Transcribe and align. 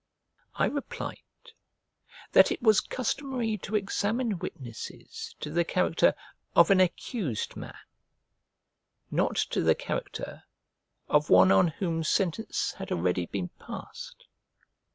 I 0.55 0.65
replied 0.65 1.19
that 2.31 2.51
it 2.51 2.59
was 2.59 2.79
customary 2.81 3.55
to 3.59 3.75
examine 3.75 4.39
witnesses 4.39 5.35
to 5.41 5.51
the 5.51 5.63
character 5.63 6.15
of 6.55 6.71
an 6.71 6.79
accused 6.79 7.55
man, 7.55 7.77
not 9.11 9.35
to 9.51 9.61
the 9.61 9.75
character 9.75 10.41
of 11.07 11.29
one 11.29 11.51
on 11.51 11.67
whom 11.67 12.03
sentence 12.03 12.71
had 12.79 12.91
already 12.91 13.27
been 13.27 13.49
passed. 13.59 14.25